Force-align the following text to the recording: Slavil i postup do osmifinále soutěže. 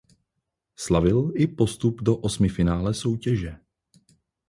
Slavil 0.85 1.19
i 1.35 1.47
postup 1.47 2.01
do 2.01 2.17
osmifinále 2.17 2.93
soutěže. 2.93 3.57